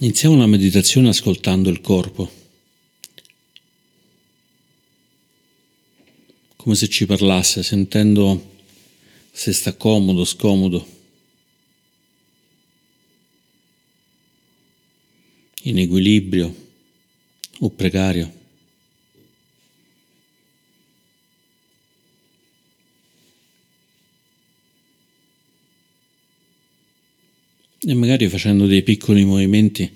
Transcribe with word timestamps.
Iniziamo 0.00 0.36
la 0.36 0.46
meditazione 0.46 1.08
ascoltando 1.08 1.68
il 1.70 1.80
corpo, 1.80 2.30
come 6.54 6.76
se 6.76 6.86
ci 6.88 7.04
parlasse, 7.04 7.64
sentendo 7.64 8.60
se 9.32 9.52
sta 9.52 9.74
comodo, 9.74 10.24
scomodo, 10.24 10.86
in 15.62 15.78
equilibrio 15.78 16.54
o 17.58 17.70
precario. 17.70 18.37
E 27.80 27.94
magari 27.94 28.28
facendo 28.28 28.66
dei 28.66 28.82
piccoli 28.82 29.24
movimenti 29.24 29.90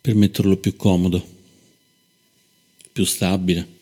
per 0.00 0.14
metterlo 0.14 0.56
più 0.56 0.76
comodo, 0.76 1.26
più 2.92 3.04
stabile. 3.04 3.76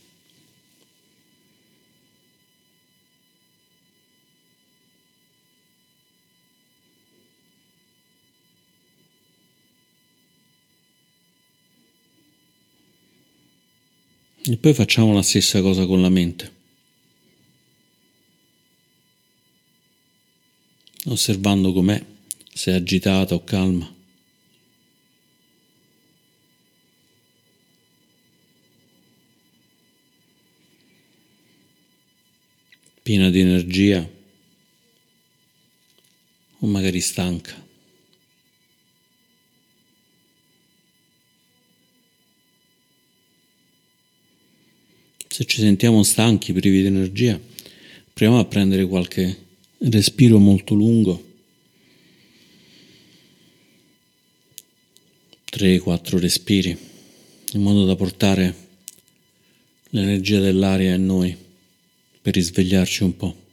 E 14.48 14.56
poi 14.58 14.72
facciamo 14.74 15.12
la 15.12 15.22
stessa 15.22 15.60
cosa 15.60 15.86
con 15.86 16.00
la 16.00 16.08
mente. 16.08 16.54
Osservando 21.06 21.72
com'è 21.72 22.14
se 22.56 22.72
agitata 22.72 23.34
o 23.34 23.44
calma. 23.44 23.94
piena 33.02 33.30
di 33.30 33.38
energia 33.38 34.10
o 36.58 36.66
magari 36.66 37.00
stanca. 37.00 37.54
Se 45.28 45.44
ci 45.44 45.60
sentiamo 45.60 46.02
stanchi, 46.02 46.52
privi 46.52 46.80
di 46.80 46.86
energia, 46.86 47.38
proviamo 48.12 48.40
a 48.40 48.44
prendere 48.46 48.86
qualche 48.86 49.46
respiro 49.78 50.38
molto 50.38 50.74
lungo 50.74 51.35
3-4 55.56 56.18
respiri, 56.18 56.76
in 57.54 57.62
modo 57.62 57.86
da 57.86 57.96
portare 57.96 58.54
l'energia 59.88 60.38
dell'aria 60.38 60.94
in 60.94 61.06
noi 61.06 61.34
per 62.20 62.34
risvegliarci 62.34 63.02
un 63.02 63.16
po'. 63.16 63.45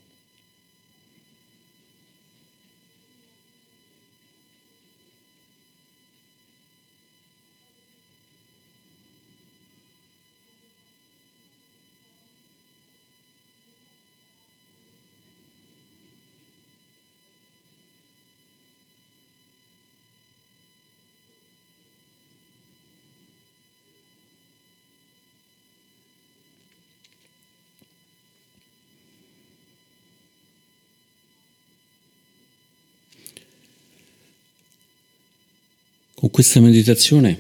Con 36.24 36.32
questa 36.32 36.62
meditazione 36.62 37.38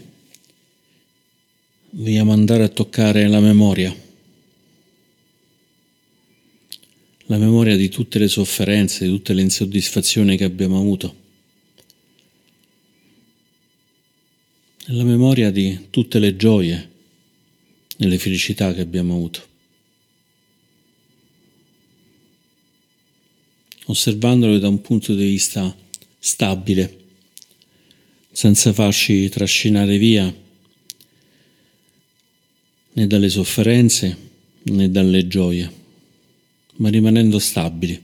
vogliamo 1.91 2.33
andare 2.33 2.63
a 2.63 2.67
toccare 2.67 3.29
la 3.29 3.39
memoria, 3.39 3.95
la 7.27 7.37
memoria 7.37 7.77
di 7.77 7.87
tutte 7.87 8.19
le 8.19 8.27
sofferenze, 8.27 9.05
di 9.05 9.09
tutte 9.09 9.31
le 9.31 9.41
insoddisfazioni 9.41 10.35
che 10.35 10.43
abbiamo 10.43 10.77
avuto, 10.77 11.15
la 14.87 15.05
memoria 15.05 15.49
di 15.49 15.87
tutte 15.89 16.19
le 16.19 16.35
gioie 16.35 16.91
e 17.95 18.05
le 18.05 18.17
felicità 18.17 18.73
che 18.73 18.81
abbiamo 18.81 19.13
avuto. 19.13 19.47
osservandole 23.85 24.59
da 24.59 24.67
un 24.67 24.81
punto 24.81 25.15
di 25.15 25.23
vista 25.23 25.73
stabile 26.19 27.02
senza 28.33 28.73
farci 28.73 29.29
trascinare 29.29 29.97
via 29.99 30.35
né 32.95 33.07
dalle 33.07 33.29
sofferenze 33.29 34.17
né 34.63 34.89
dalle 34.89 35.27
gioie, 35.27 35.71
ma 36.77 36.89
rimanendo 36.89 37.37
stabili, 37.37 38.01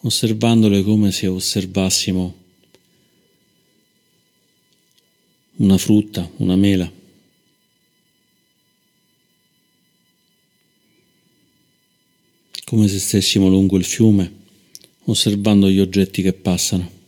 osservandole 0.00 0.82
come 0.82 1.12
se 1.12 1.28
osservassimo 1.28 2.34
una 5.56 5.78
frutta, 5.78 6.28
una 6.38 6.56
mela. 6.56 6.98
come 12.70 12.86
se 12.86 13.00
stessimo 13.00 13.48
lungo 13.48 13.76
il 13.76 13.84
fiume, 13.84 14.32
osservando 15.06 15.68
gli 15.68 15.80
oggetti 15.80 16.22
che 16.22 16.32
passano. 16.32 16.99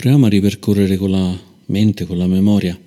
Proviamo 0.00 0.24
a 0.24 0.30
ripercorrere 0.30 0.96
con 0.96 1.10
la 1.10 1.38
mente, 1.66 2.06
con 2.06 2.16
la 2.16 2.26
memoria, 2.26 2.80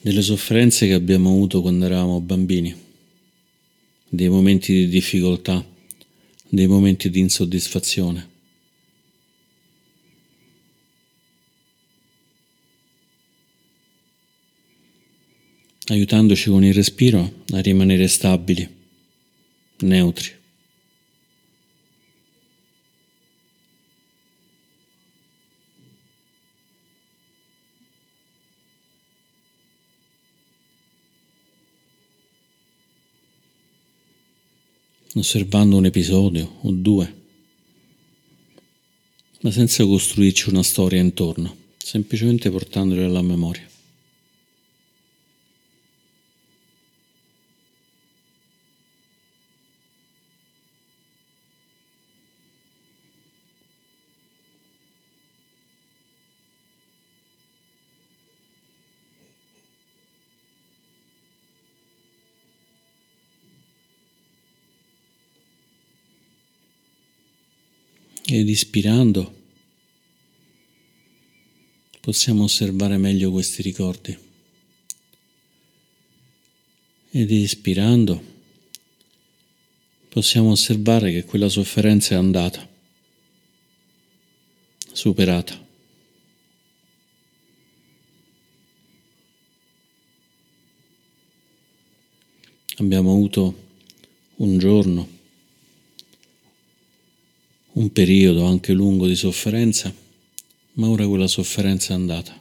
delle 0.00 0.22
sofferenze 0.22 0.86
che 0.86 0.92
abbiamo 0.92 1.28
avuto 1.28 1.60
quando 1.60 1.86
eravamo 1.86 2.20
bambini, 2.20 2.72
dei 4.08 4.28
momenti 4.28 4.72
di 4.72 4.86
difficoltà, 4.86 5.66
dei 6.48 6.68
momenti 6.68 7.10
di 7.10 7.18
insoddisfazione. 7.18 8.28
aiutandoci 15.86 16.50
con 16.50 16.62
il 16.62 16.74
respiro 16.74 17.42
a 17.50 17.60
rimanere 17.60 18.06
stabili, 18.06 18.68
neutri. 19.78 20.37
Osservando 35.14 35.76
un 35.76 35.86
episodio 35.86 36.58
o 36.62 36.70
due, 36.70 37.14
ma 39.40 39.50
senza 39.50 39.84
costruirci 39.84 40.48
una 40.50 40.62
storia 40.62 41.00
intorno, 41.00 41.54
semplicemente 41.76 42.50
portandoli 42.50 43.02
alla 43.02 43.22
memoria. 43.22 43.67
ed 68.48 68.54
ispirando 68.54 69.36
possiamo 72.00 72.44
osservare 72.44 72.96
meglio 72.96 73.30
questi 73.30 73.60
ricordi. 73.60 74.16
Ed 77.10 77.30
ispirando 77.30 78.36
possiamo 80.08 80.52
osservare 80.52 81.12
che 81.12 81.24
quella 81.24 81.50
sofferenza 81.50 82.14
è 82.14 82.16
andata, 82.16 82.66
superata. 84.92 85.66
Abbiamo 92.76 93.10
avuto 93.10 93.66
un 94.36 94.58
giorno 94.58 95.17
un 97.78 97.92
periodo 97.92 98.44
anche 98.44 98.72
lungo 98.72 99.06
di 99.06 99.14
sofferenza, 99.14 99.94
ma 100.72 100.88
ora 100.88 101.06
quella 101.06 101.28
sofferenza 101.28 101.92
è 101.92 101.96
andata. 101.96 102.36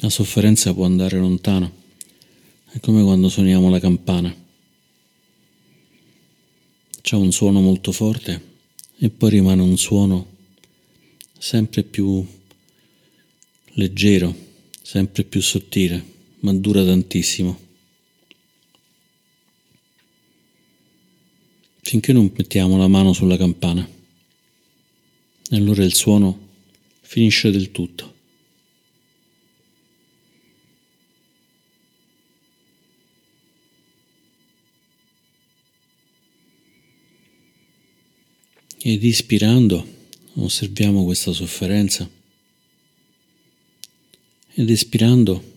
La 0.00 0.10
sofferenza 0.10 0.74
può 0.74 0.84
andare 0.84 1.18
lontano, 1.18 1.72
è 2.72 2.80
come 2.80 3.02
quando 3.02 3.30
suoniamo 3.30 3.70
la 3.70 3.80
campana. 3.80 4.36
C'è 7.00 7.16
un 7.16 7.32
suono 7.32 7.62
molto 7.62 7.90
forte 7.90 8.52
e 8.98 9.08
poi 9.08 9.30
rimane 9.30 9.62
un 9.62 9.78
suono 9.78 10.32
sempre 11.44 11.82
più 11.82 12.26
leggero, 13.74 14.34
sempre 14.80 15.24
più 15.24 15.42
sottile, 15.42 16.02
ma 16.40 16.54
dura 16.54 16.82
tantissimo. 16.82 17.60
Finché 21.82 22.14
non 22.14 22.32
mettiamo 22.34 22.78
la 22.78 22.88
mano 22.88 23.12
sulla 23.12 23.36
campana, 23.36 23.86
allora 25.50 25.84
il 25.84 25.92
suono 25.92 26.48
finisce 27.02 27.50
del 27.50 27.70
tutto. 27.72 28.14
Ed 38.78 39.04
ispirando 39.04 40.03
osserviamo 40.34 41.04
questa 41.04 41.32
sofferenza 41.32 42.08
ed 44.54 44.70
espirando 44.70 45.52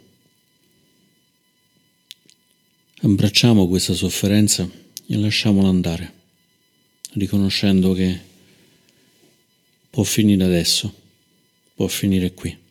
abbracciamo 3.01 3.67
questa 3.67 3.93
sofferenza 3.93 4.69
e 5.09 5.17
lasciamola 5.17 5.67
andare, 5.67 6.13
riconoscendo 7.13 7.93
che 7.93 8.19
può 9.89 10.03
finire 10.03 10.43
adesso, 10.43 10.93
può 11.75 11.87
finire 11.87 12.33
qui. 12.33 12.65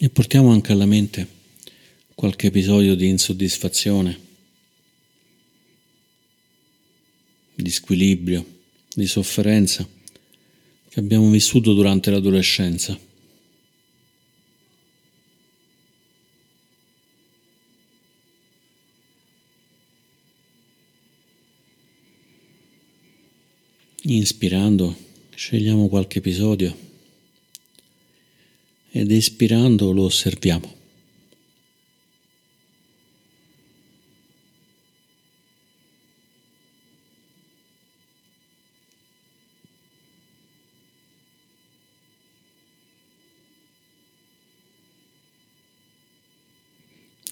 E 0.00 0.10
portiamo 0.10 0.52
anche 0.52 0.70
alla 0.70 0.86
mente 0.86 1.26
qualche 2.14 2.46
episodio 2.46 2.94
di 2.94 3.08
insoddisfazione, 3.08 4.16
di 7.56 7.70
squilibrio, 7.70 8.46
di 8.94 9.06
sofferenza 9.08 9.84
che 10.88 11.00
abbiamo 11.00 11.28
vissuto 11.30 11.74
durante 11.74 12.12
l'adolescenza. 12.12 12.96
Inspirando, 24.02 24.96
scegliamo 25.34 25.88
qualche 25.88 26.18
episodio 26.18 26.87
ed 28.90 29.10
espirando 29.10 29.92
lo 29.92 30.04
osserviamo. 30.04 30.76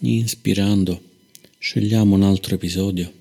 Inspirando, 0.00 1.02
scegliamo 1.58 2.14
un 2.14 2.22
altro 2.22 2.54
episodio 2.54 3.12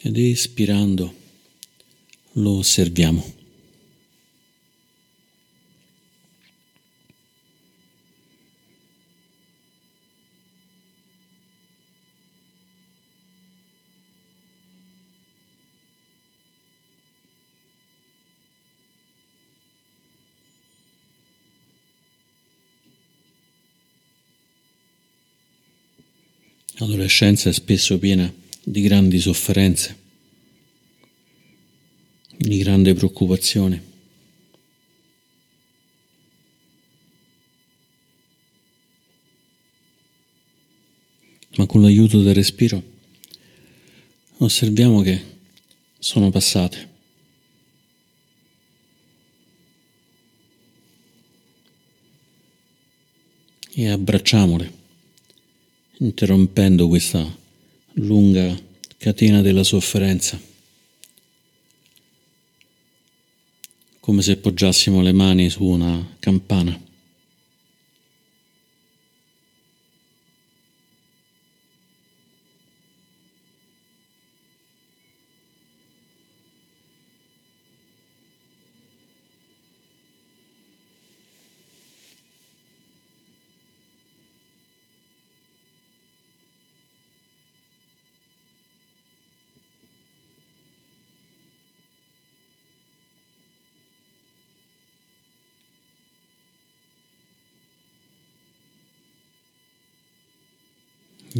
ed 0.00 0.16
espirando 0.18 1.14
lo 2.32 2.58
osserviamo. 2.58 3.41
L'adolescenza 26.82 27.48
è 27.48 27.52
spesso 27.52 27.96
piena 27.96 28.32
di 28.64 28.80
grandi 28.80 29.20
sofferenze, 29.20 29.96
di 32.36 32.58
grande 32.58 32.92
preoccupazione. 32.92 33.90
Ma 41.54 41.66
con 41.66 41.82
l'aiuto 41.82 42.20
del 42.20 42.34
respiro 42.34 42.82
osserviamo 44.38 45.02
che 45.02 45.22
sono 46.00 46.30
passate. 46.30 46.90
E 53.70 53.88
abbracciamole 53.88 54.81
interrompendo 55.98 56.88
questa 56.88 57.24
lunga 57.94 58.56
catena 58.96 59.42
della 59.42 59.64
sofferenza, 59.64 60.40
come 64.00 64.22
se 64.22 64.36
poggiassimo 64.36 65.00
le 65.02 65.12
mani 65.12 65.48
su 65.48 65.64
una 65.64 66.14
campana. 66.18 66.90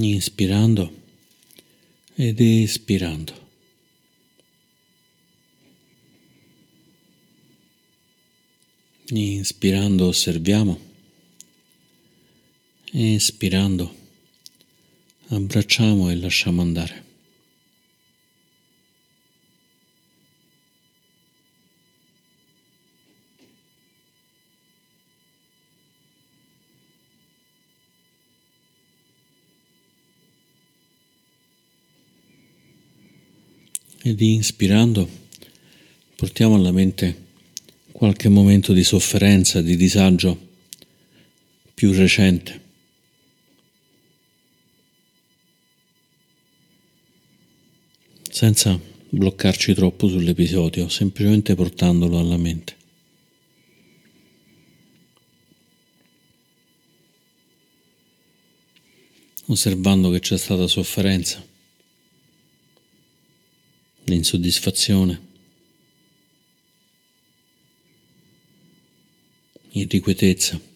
Inspirando 0.05 0.93
ed 2.15 2.41
espirando. 2.41 3.41
Inspirando 9.15 10.07
osserviamo, 10.07 10.81
espirando 12.93 13.95
abbracciamo 15.29 16.11
e 16.11 16.17
lasciamo 16.17 16.63
andare. 16.63 17.12
Ed 34.13 34.21
inspirando 34.21 35.09
portiamo 36.15 36.55
alla 36.57 36.71
mente 36.71 37.31
qualche 37.93 38.29
momento 38.29 38.75
di 38.75 38.85
sofferenza, 38.85 39.63
di 39.63 39.75
disagio 39.75 40.39
più 41.73 41.93
recente. 41.93 42.61
Senza 48.29 48.79
bloccarci 49.09 49.73
troppo 49.73 50.09
sull'episodio, 50.09 50.89
semplicemente 50.89 51.55
portandolo 51.55 52.19
alla 52.19 52.37
mente. 52.37 52.77
Osservando 59.47 60.11
che 60.11 60.21
c'è 60.21 60.37
stata 60.37 60.67
sofferenza, 60.67 61.45
l'insoddisfazione, 64.13 65.21
irrequietezza. 69.71 70.71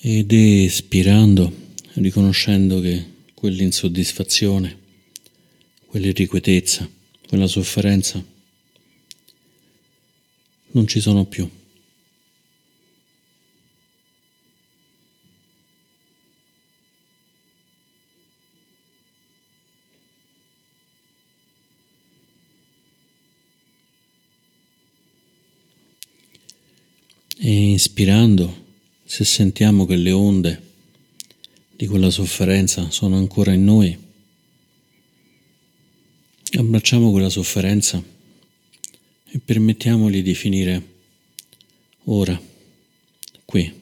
ed 0.00 0.32
espirando, 0.32 1.52
riconoscendo 1.94 2.80
che 2.80 3.04
quell'insoddisfazione, 3.34 4.78
quell'irrequietezza, 5.86 6.88
quella 7.26 7.46
sofferenza 7.46 8.24
non 10.70 10.86
ci 10.86 11.00
sono 11.00 11.24
più. 11.24 11.48
E 27.40 27.72
ispirando 27.72 28.66
se 29.04 29.24
sentiamo 29.24 29.86
che 29.86 29.96
le 29.96 30.10
onde 30.10 30.62
di 31.76 31.86
quella 31.86 32.10
sofferenza 32.10 32.90
sono 32.90 33.16
ancora 33.16 33.52
in 33.52 33.64
noi, 33.64 33.96
abbracciamo 36.50 37.10
quella 37.12 37.30
sofferenza 37.30 38.16
e 39.30 39.38
permettiamogli 39.38 40.22
di 40.22 40.34
finire 40.34 40.82
ora, 42.04 42.40
qui. 43.44 43.77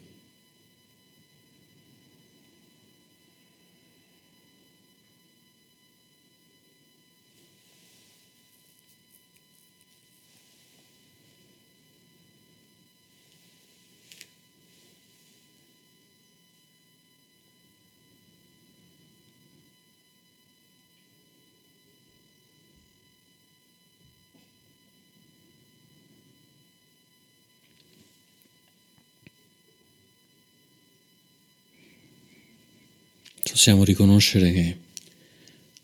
Possiamo 33.56 33.84
riconoscere 33.84 34.52
che 34.52 34.78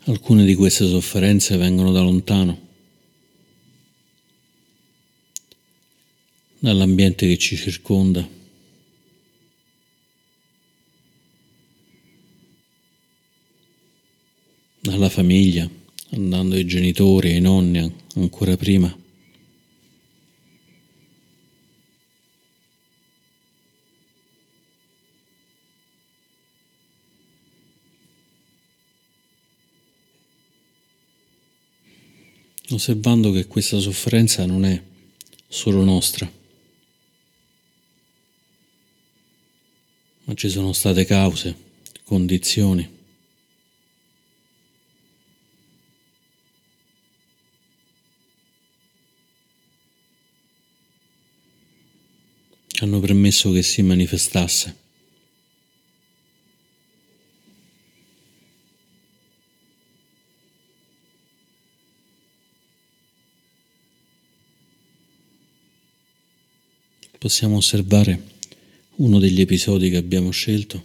alcune 0.04 0.44
di 0.44 0.54
queste 0.54 0.86
sofferenze 0.86 1.56
vengono 1.56 1.90
da 1.90 2.02
lontano, 2.02 2.60
dall'ambiente 6.58 7.26
che 7.26 7.38
ci 7.38 7.56
circonda. 7.56 8.40
dalla 14.82 15.08
famiglia, 15.08 15.70
andando 16.10 16.56
ai 16.56 16.66
genitori, 16.66 17.30
ai 17.30 17.40
nonni 17.40 17.94
ancora 18.16 18.56
prima. 18.56 19.01
Osservando 32.74 33.30
che 33.32 33.46
questa 33.46 33.78
sofferenza 33.78 34.44
non 34.46 34.64
è 34.64 34.82
solo 35.48 35.84
nostra, 35.84 36.30
ma 40.24 40.34
ci 40.34 40.48
sono 40.48 40.72
state 40.72 41.04
cause, 41.04 41.56
condizioni. 42.04 43.00
hanno 52.82 52.98
permesso 52.98 53.52
che 53.52 53.62
si 53.62 53.80
manifestasse. 53.82 54.81
Possiamo 67.22 67.58
osservare 67.58 68.20
uno 68.96 69.20
degli 69.20 69.40
episodi 69.40 69.90
che 69.90 69.96
abbiamo 69.96 70.30
scelto 70.30 70.84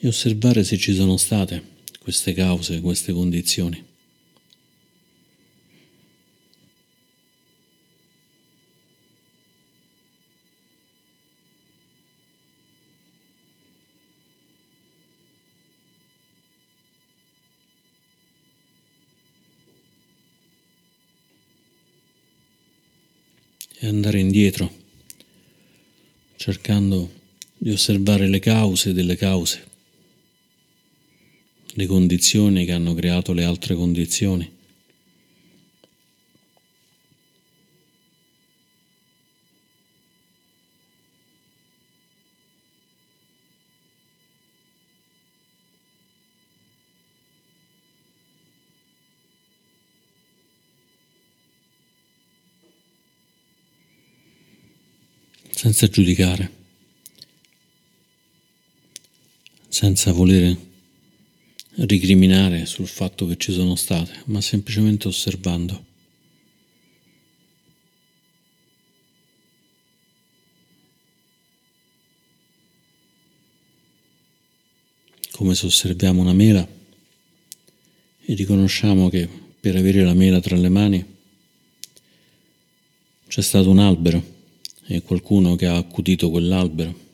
e 0.00 0.08
osservare 0.08 0.64
se 0.64 0.76
ci 0.76 0.92
sono 0.92 1.16
state 1.16 1.62
queste 2.00 2.32
cause, 2.32 2.80
queste 2.80 3.12
condizioni. 3.12 3.80
Andare 23.86 24.20
indietro, 24.20 24.70
cercando 26.36 27.10
di 27.56 27.70
osservare 27.70 28.28
le 28.28 28.38
cause 28.38 28.92
delle 28.92 29.16
cause, 29.16 29.64
le 31.74 31.86
condizioni 31.86 32.64
che 32.64 32.72
hanno 32.72 32.94
creato 32.94 33.32
le 33.32 33.44
altre 33.44 33.74
condizioni. 33.74 34.55
Senza 55.66 55.88
giudicare, 55.88 56.52
senza 59.66 60.12
volere 60.12 60.56
ricriminare 61.74 62.66
sul 62.66 62.86
fatto 62.86 63.26
che 63.26 63.36
ci 63.36 63.52
sono 63.52 63.74
state, 63.74 64.22
ma 64.26 64.40
semplicemente 64.40 65.08
osservando. 65.08 65.84
Come 75.32 75.56
se 75.56 75.66
osserviamo 75.66 76.20
una 76.20 76.32
mela 76.32 76.64
e 78.20 78.34
riconosciamo 78.34 79.08
che 79.08 79.28
per 79.58 79.74
avere 79.74 80.04
la 80.04 80.14
mela 80.14 80.38
tra 80.38 80.54
le 80.54 80.68
mani 80.68 81.04
c'è 83.26 83.42
stato 83.42 83.68
un 83.68 83.80
albero 83.80 84.35
e 84.86 85.02
qualcuno 85.02 85.56
che 85.56 85.66
ha 85.66 85.76
accudito 85.76 86.30
quell'albero. 86.30 87.04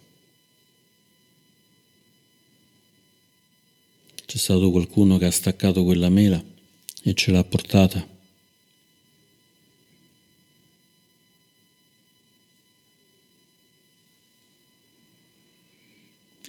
C'è 4.27 4.39
stato 4.39 4.71
qualcuno 4.71 5.19
che 5.19 5.27
ha 5.27 5.31
staccato 5.31 5.85
quella 5.85 6.09
mela 6.09 6.43
e 7.03 7.15
ce 7.15 7.33
l'ha 7.33 7.45
portata. 7.45 8.09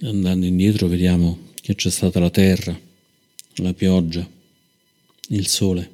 Andando 0.02 0.44
indietro 0.46 0.86
vediamo 0.86 1.52
che 1.60 1.74
c'è 1.74 1.90
stata 1.90 2.20
la 2.20 2.30
terra, 2.30 2.78
la 3.56 3.72
pioggia, 3.72 4.28
il 5.28 5.46
sole. 5.46 5.93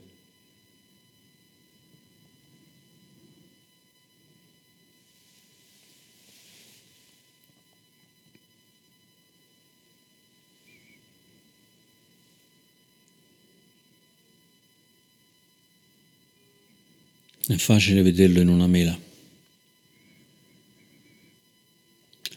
È 17.51 17.57
facile 17.57 18.03
vederlo 18.03 18.41
in 18.41 18.47
una 18.47 18.69
mela. 18.69 18.97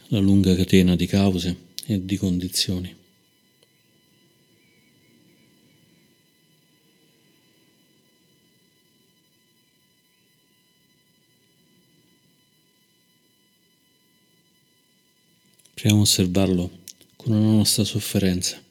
La 0.08 0.18
lunga 0.18 0.56
catena 0.56 0.96
di 0.96 1.06
cause 1.06 1.56
e 1.86 2.04
di 2.04 2.16
condizioni. 2.16 2.92
Proviamo 15.74 16.00
a 16.00 16.02
osservarlo 16.02 16.78
con 17.14 17.34
una 17.34 17.52
nostra 17.52 17.84
sofferenza. 17.84 18.63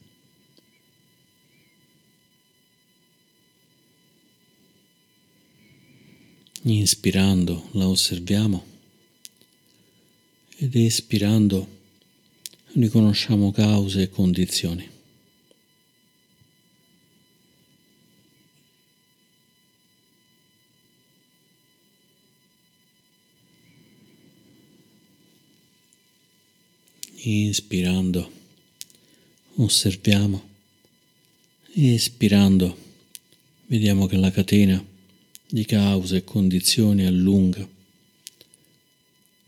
Inspirando 6.65 7.67
la 7.72 7.89
osserviamo 7.89 8.65
ed 10.55 10.74
espirando 10.75 11.67
riconosciamo 12.72 13.51
cause 13.51 14.03
e 14.03 14.10
condizioni. 14.10 14.89
Inspirando 27.26 28.32
osserviamo, 29.56 30.49
espirando 31.73 32.78
vediamo 33.67 34.08
che 34.08 34.15
la 34.15 34.32
catena 34.32 34.91
di 35.53 35.65
cause 35.65 36.15
e 36.15 36.23
condizioni 36.23 37.03
è 37.03 37.11
lunga, 37.11 37.69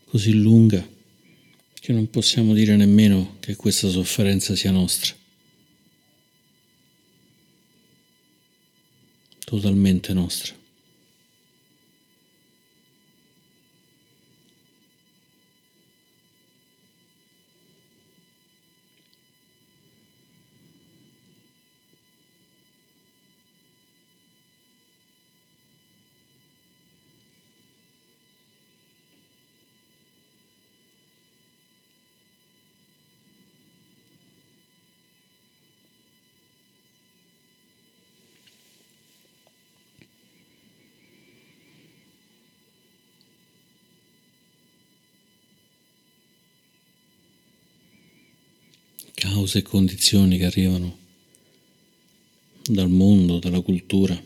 così 0.04 0.34
lunga 0.34 0.88
che 1.72 1.92
non 1.92 2.08
possiamo 2.10 2.54
dire 2.54 2.76
nemmeno 2.76 3.38
che 3.40 3.56
questa 3.56 3.88
sofferenza 3.88 4.54
sia 4.54 4.70
nostra. 4.70 5.16
Totalmente 9.46 10.12
nostra. 10.12 10.54
Cause 49.26 49.58
e 49.58 49.62
condizioni 49.62 50.38
che 50.38 50.46
arrivano 50.46 50.98
dal 52.62 52.88
mondo, 52.88 53.38
dalla 53.38 53.60
cultura, 53.60 54.20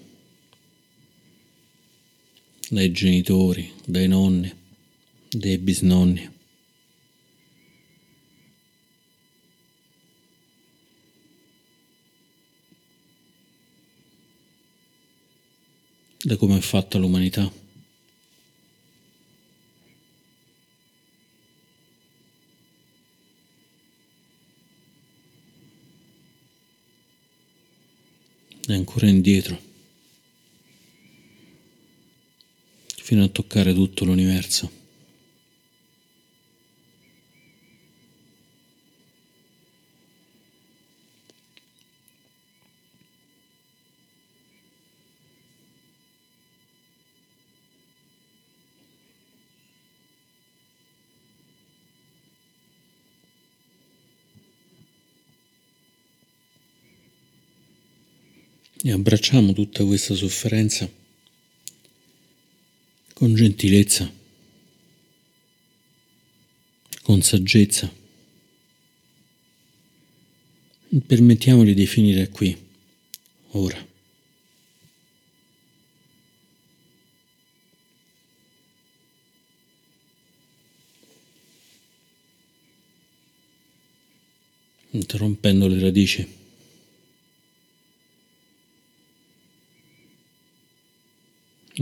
dai 2.69 2.93
genitori, 2.93 3.73
dai 3.85 4.09
nonni, 4.09 4.53
dai 5.31 5.59
bisnonni. 5.59 6.39
da 16.23 16.37
come 16.37 16.59
è 16.59 16.61
fatta 16.61 16.99
l'umanità. 16.99 17.51
e 28.73 28.80
ancora 28.91 29.07
indietro, 29.07 29.57
fino 32.97 33.23
a 33.23 33.29
toccare 33.29 33.73
tutto 33.73 34.05
l'universo. 34.05 34.80
E 58.83 58.93
abbracciamo 58.93 59.53
tutta 59.53 59.85
questa 59.85 60.15
sofferenza 60.15 60.91
con 63.13 63.35
gentilezza, 63.35 64.11
con 67.03 67.21
saggezza. 67.21 67.93
Permettiamogli 71.07 71.75
di 71.75 71.87
finire 71.87 72.29
qui, 72.29 72.57
ora. 73.51 73.89
interrompendo 84.93 85.69
le 85.69 85.79
radici. 85.79 86.40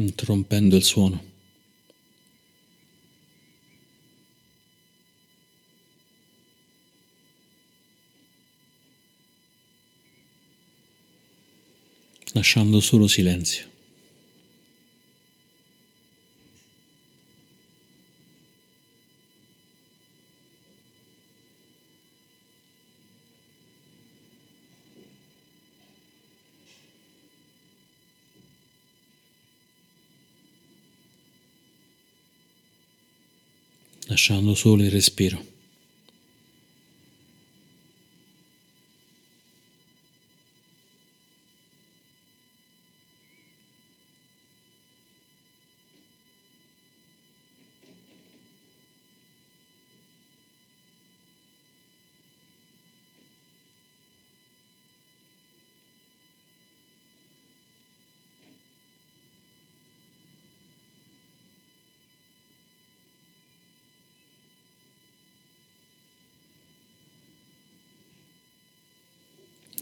Interrompendo 0.03 0.77
il 0.77 0.85
suono. 0.85 1.27
lasciando 12.33 12.79
solo 12.81 13.09
silenzio. 13.09 13.69
lasciando 34.09 34.38
solo 34.55 34.83
il 34.83 34.91
respiro. 34.91 35.58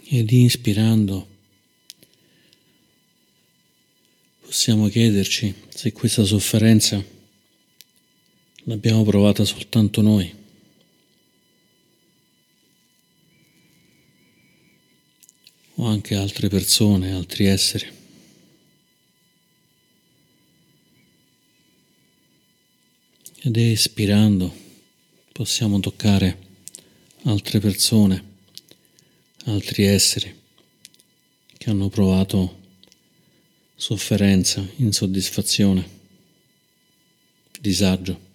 Ed 0.08 0.30
inspirando 0.30 1.34
possiamo 4.40 4.88
chiederci 4.88 5.52
se 5.68 5.90
questa 5.92 6.24
sofferenza 6.24 7.02
l'abbiamo 8.64 9.02
provata 9.04 9.44
soltanto 9.44 10.00
noi. 10.02 10.34
O 15.78 15.86
anche 15.86 16.14
altre 16.14 16.48
persone, 16.48 17.12
altri 17.12 17.46
esseri. 17.46 17.86
Ed 23.42 23.56
espirando 23.56 24.54
possiamo 25.32 25.78
toccare 25.80 26.38
altre 27.24 27.60
persone, 27.60 28.25
altri 29.46 29.84
esseri 29.84 30.34
che 31.56 31.70
hanno 31.70 31.88
provato 31.88 32.64
sofferenza, 33.76 34.66
insoddisfazione, 34.76 35.88
disagio. 37.60 38.25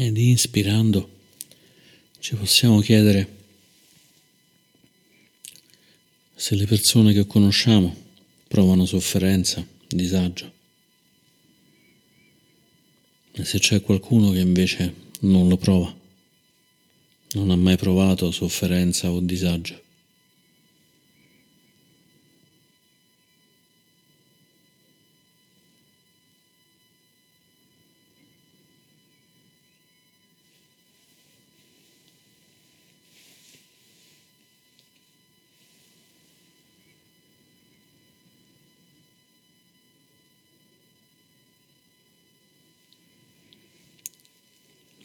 Ed 0.00 0.16
inspirando 0.16 1.18
ci 2.20 2.34
possiamo 2.34 2.80
chiedere 2.80 3.36
se 6.34 6.54
le 6.54 6.64
persone 6.64 7.12
che 7.12 7.26
conosciamo 7.26 7.94
provano 8.48 8.86
sofferenza, 8.86 9.62
disagio 9.86 10.50
e 13.32 13.44
se 13.44 13.58
c'è 13.58 13.82
qualcuno 13.82 14.30
che 14.30 14.38
invece 14.38 14.94
non 15.20 15.48
lo 15.48 15.58
prova, 15.58 15.94
non 17.32 17.50
ha 17.50 17.56
mai 17.56 17.76
provato 17.76 18.30
sofferenza 18.30 19.10
o 19.10 19.20
disagio. 19.20 19.82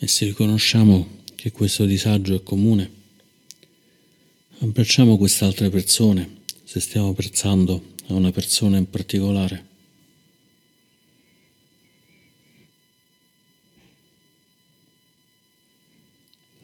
E 0.05 0.07
se 0.07 0.25
riconosciamo 0.25 1.23
che 1.33 1.51
questo 1.51 1.83
disagio 1.83 2.35
è 2.35 2.43
comune, 2.43 2.91
abbracciamo 4.59 5.17
queste 5.17 5.45
altre 5.45 5.71
persone 5.71 6.41
se 6.63 6.79
stiamo 6.79 7.11
pensando 7.15 7.95
a 8.09 8.13
una 8.13 8.31
persona 8.31 8.77
in 8.77 8.87
particolare. 8.87 9.65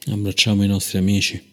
Abbracciamo 0.06 0.64
i 0.64 0.68
nostri 0.68 1.00
amici, 1.00 1.44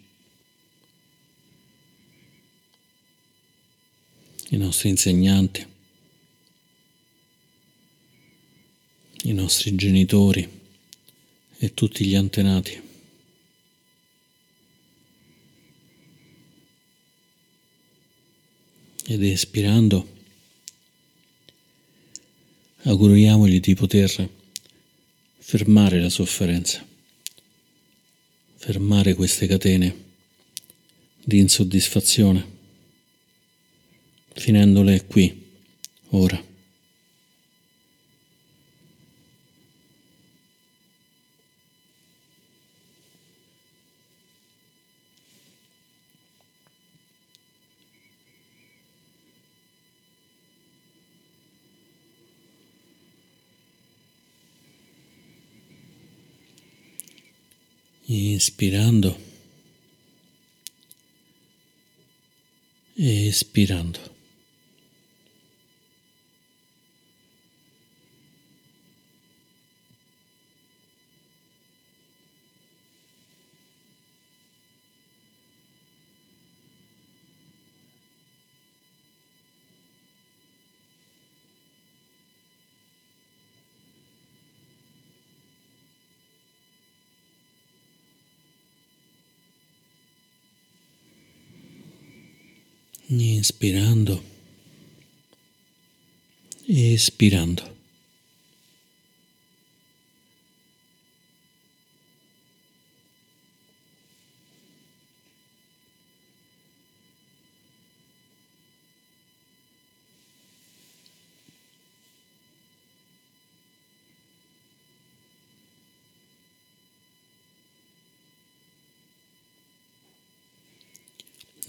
i 4.51 4.57
nostri 4.59 4.91
insegnanti, 4.91 5.67
i 9.23 9.33
nostri 9.33 9.75
genitori 9.75 10.58
e 11.59 11.75
tutti 11.75 12.05
gli 12.05 12.15
antenati. 12.15 12.81
Ed 19.07 19.23
espirando 19.23 20.17
auguriamogli 22.83 23.59
di 23.59 23.75
poter 23.75 24.31
fermare 25.39 26.01
la 26.01 26.11
sofferenza, 26.11 26.87
fermare 28.57 29.15
queste 29.15 29.47
catene 29.47 30.05
di 31.25 31.39
insoddisfazione, 31.39 32.57
finendole 34.35 35.05
qui, 35.07 35.47
ora. 36.11 36.57
Inspirando 58.59 59.17
e 62.97 63.29
espirando. 63.29 64.18
Inspirando 93.09 94.23
espirando. 96.67 97.77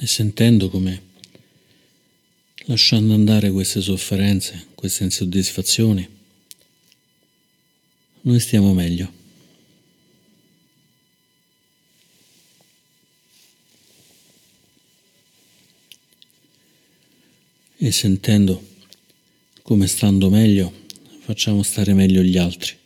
e 0.02 0.08
sentendo 0.08 0.70
come 0.70 1.09
lasciando 2.70 3.16
andare 3.16 3.50
queste 3.50 3.82
sofferenze, 3.82 4.68
queste 4.76 5.04
insoddisfazioni, 5.04 6.08
noi 8.22 8.40
stiamo 8.40 8.74
meglio. 8.74 9.18
E 17.82 17.92
sentendo 17.92 18.68
come 19.64 19.88
stando 19.88 20.30
meglio 20.30 20.72
facciamo 21.22 21.64
stare 21.64 21.94
meglio 21.94 22.22
gli 22.22 22.38
altri. 22.38 22.78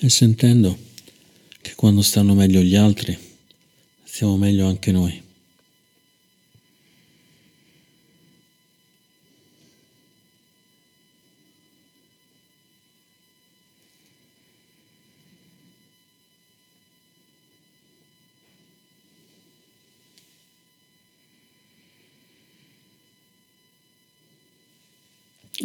e 0.00 0.08
sentendo 0.08 0.76
che 1.60 1.74
quando 1.74 2.02
stanno 2.02 2.34
meglio 2.34 2.60
gli 2.60 2.76
altri, 2.76 3.16
stiamo 4.04 4.36
meglio 4.36 4.66
anche 4.66 4.92
noi. 4.92 5.24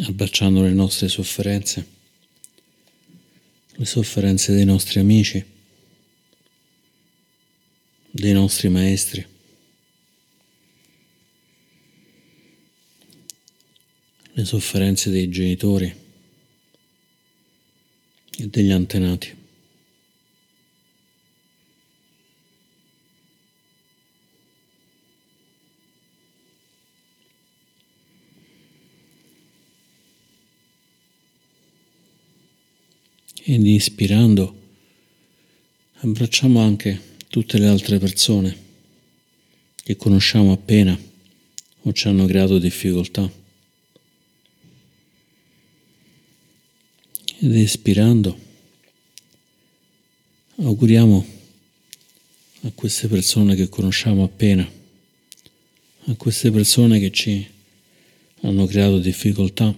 abbracciando 0.04 0.62
le 0.62 0.72
nostre 0.72 1.08
sofferenze 1.08 2.01
le 3.82 3.88
sofferenze 3.88 4.54
dei 4.54 4.64
nostri 4.64 5.00
amici, 5.00 5.44
dei 8.12 8.32
nostri 8.32 8.68
maestri. 8.68 9.26
le 14.34 14.46
sofferenze 14.46 15.10
dei 15.10 15.28
genitori 15.28 15.94
e 18.38 18.48
degli 18.48 18.70
antenati. 18.70 19.41
Ed 33.52 33.66
ispirando 33.66 34.60
abbracciamo 35.96 36.58
anche 36.58 37.18
tutte 37.28 37.58
le 37.58 37.66
altre 37.66 37.98
persone 37.98 38.56
che 39.76 39.94
conosciamo 39.94 40.52
appena 40.52 40.98
o 41.82 41.92
ci 41.92 42.08
hanno 42.08 42.24
creato 42.24 42.58
difficoltà. 42.58 43.30
ed 47.40 47.54
espirando 47.54 48.38
auguriamo 50.56 51.26
a 52.62 52.72
queste 52.74 53.06
persone 53.06 53.54
che 53.54 53.68
conosciamo 53.68 54.24
appena, 54.24 54.66
a 56.06 56.14
queste 56.14 56.50
persone 56.50 56.98
che 56.98 57.10
ci 57.10 57.46
hanno 58.40 58.64
creato 58.64 58.98
difficoltà, 58.98 59.76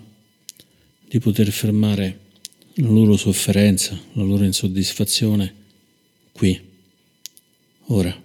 di 1.08 1.18
poter 1.18 1.50
fermare 1.50 2.23
la 2.76 2.88
loro 2.88 3.16
sofferenza, 3.16 3.98
la 4.14 4.22
loro 4.22 4.44
insoddisfazione 4.44 5.54
qui, 6.32 6.60
ora. 7.86 8.22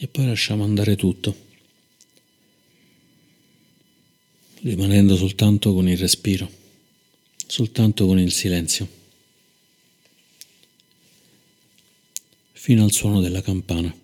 e 0.00 0.06
poi 0.06 0.26
lasciamo 0.26 0.62
andare 0.62 0.94
tutto, 0.94 1.47
rimanendo 4.68 5.16
soltanto 5.16 5.72
con 5.72 5.88
il 5.88 5.96
respiro, 5.96 6.50
soltanto 7.46 8.06
con 8.06 8.18
il 8.18 8.30
silenzio, 8.30 8.86
fino 12.52 12.84
al 12.84 12.92
suono 12.92 13.20
della 13.22 13.40
campana. 13.40 13.94